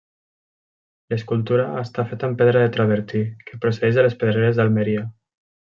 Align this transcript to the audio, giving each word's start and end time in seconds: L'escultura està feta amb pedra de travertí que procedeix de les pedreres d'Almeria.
L'escultura 1.13 1.67
està 1.81 2.05
feta 2.13 2.27
amb 2.29 2.41
pedra 2.41 2.63
de 2.65 2.71
travertí 2.79 3.23
que 3.51 3.61
procedeix 3.67 4.01
de 4.01 4.07
les 4.09 4.19
pedreres 4.25 4.59
d'Almeria. 4.61 5.09